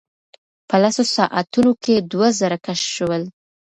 په 0.67 0.75
لسو 0.83 1.03
ساعتونو 1.15 1.71
کې 1.83 1.95
دوه 2.11 2.27
زره 2.39 2.57
کشف 2.65 2.87
شول. 2.95 3.23